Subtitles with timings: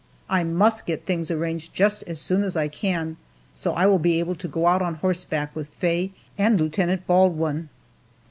[0.31, 3.17] I must get things arranged just as soon as I can,
[3.53, 7.69] so I will be able to go out on horseback with Faye and Lieutenant Baldwin.